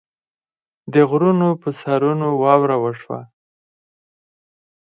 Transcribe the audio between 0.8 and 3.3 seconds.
د غرونو پۀ سرونو واوره وشوه